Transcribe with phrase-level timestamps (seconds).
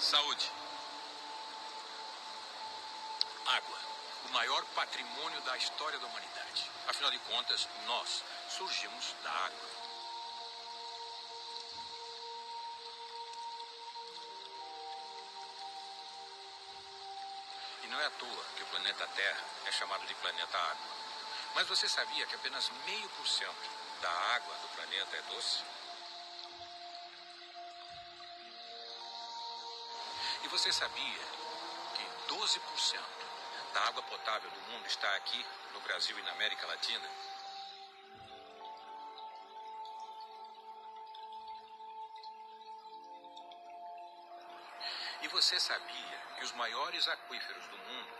[0.00, 0.50] Saúde.
[3.46, 3.78] Água,
[4.24, 6.70] o maior patrimônio da história da humanidade.
[6.88, 9.68] Afinal de contas, nós surgimos da água.
[17.84, 20.86] E não é à toa que o planeta Terra é chamado de planeta água.
[21.54, 25.62] Mas você sabia que apenas meio por cento da água do planeta é doce?
[30.50, 31.20] Você sabia
[31.94, 33.00] que 12%
[33.72, 37.08] da água potável do mundo está aqui no Brasil e na América Latina?
[45.22, 48.18] E você sabia que os maiores aquíferos do mundo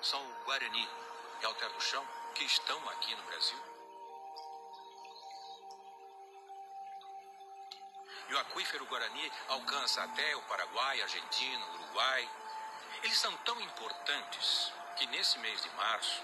[0.00, 0.88] são o Guarani
[1.40, 2.06] e Alter do Chão,
[2.36, 3.77] que estão aqui no Brasil?
[8.28, 12.30] E o aquífero Guarani alcança até o Paraguai, Argentina, Uruguai.
[13.02, 16.22] Eles são tão importantes que nesse mês de março,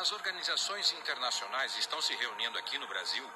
[0.00, 3.30] as organizações internacionais estão se reunindo aqui no Brasil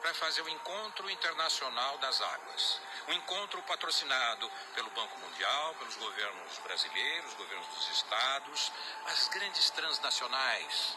[0.00, 2.80] para fazer o Encontro Internacional das Águas.
[3.08, 8.72] Um encontro patrocinado pelo Banco Mundial, pelos governos brasileiros, governos dos estados,
[9.06, 10.96] as grandes transnacionais,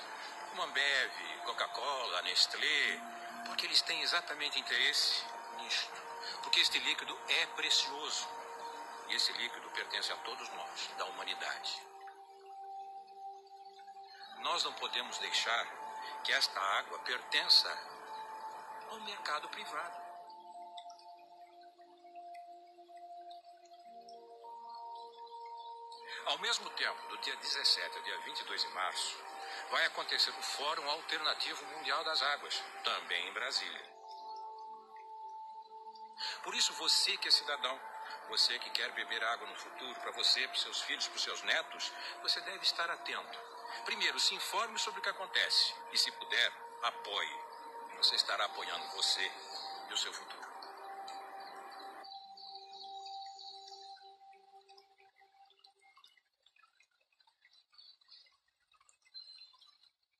[0.50, 1.12] como Ambev,
[1.46, 3.02] Coca-Cola, Nestlé,
[3.46, 5.26] porque eles têm exatamente interesse
[6.42, 8.28] Porque este líquido é precioso.
[9.10, 11.82] E esse líquido pertence a todos nós, da humanidade.
[14.40, 15.66] Nós não podemos deixar
[16.24, 17.70] que esta água pertença
[18.90, 20.04] ao mercado privado.
[26.26, 29.18] Ao mesmo tempo, do dia 17 ao dia 22 de março,
[29.70, 33.93] vai acontecer o Fórum Alternativo Mundial das Águas, também em Brasília.
[36.44, 37.80] Por isso, você que é cidadão,
[38.30, 41.92] você que quer beber água no futuro, para você, para seus filhos, para seus netos,
[42.22, 43.40] você deve estar atento.
[43.86, 47.40] Primeiro, se informe sobre o que acontece e, se puder, apoie.
[47.98, 49.32] Você estará apoiando você
[49.90, 50.44] e o seu futuro.